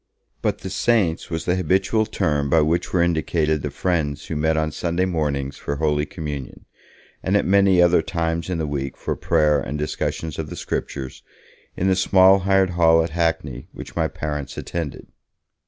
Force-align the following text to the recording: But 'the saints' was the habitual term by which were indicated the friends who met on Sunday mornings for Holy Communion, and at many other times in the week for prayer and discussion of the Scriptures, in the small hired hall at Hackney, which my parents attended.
But 0.41 0.57
'the 0.61 0.71
saints' 0.71 1.29
was 1.29 1.45
the 1.45 1.55
habitual 1.57 2.07
term 2.07 2.49
by 2.49 2.61
which 2.61 2.91
were 2.91 3.03
indicated 3.03 3.61
the 3.61 3.69
friends 3.69 4.25
who 4.25 4.35
met 4.35 4.57
on 4.57 4.71
Sunday 4.71 5.05
mornings 5.05 5.57
for 5.57 5.75
Holy 5.75 6.07
Communion, 6.07 6.65
and 7.21 7.37
at 7.37 7.45
many 7.45 7.83
other 7.83 8.01
times 8.01 8.49
in 8.49 8.57
the 8.57 8.65
week 8.65 8.97
for 8.97 9.15
prayer 9.15 9.61
and 9.61 9.77
discussion 9.77 10.31
of 10.39 10.49
the 10.49 10.55
Scriptures, 10.55 11.21
in 11.77 11.87
the 11.87 11.95
small 11.95 12.39
hired 12.39 12.71
hall 12.71 13.03
at 13.03 13.11
Hackney, 13.11 13.67
which 13.73 13.95
my 13.95 14.07
parents 14.07 14.57
attended. 14.57 15.05